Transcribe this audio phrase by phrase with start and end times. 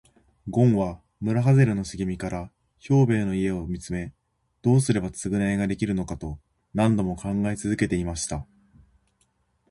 [0.49, 4.15] ごんは村はずれの茂みから兵十の家を見つめ、
[4.63, 6.39] どうすれば償いができるのかと
[6.73, 8.47] 何度も考え続けていました。